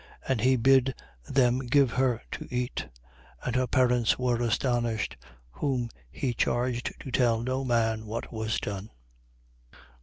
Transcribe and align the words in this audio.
And 0.27 0.41
he 0.41 0.55
bid 0.55 0.95
them 1.29 1.59
give 1.59 1.91
her 1.91 2.23
to 2.31 2.47
eat. 2.49 2.87
8:56. 3.45 3.45
And 3.45 3.55
her 3.55 3.67
parents 3.67 4.17
were 4.17 4.41
astonished, 4.41 5.15
whom 5.51 5.89
he 6.09 6.33
charged 6.33 6.95
to 7.01 7.11
tell 7.11 7.41
no 7.43 7.63
man 7.63 8.07
what 8.07 8.33
was 8.33 8.59
done. 8.59 8.89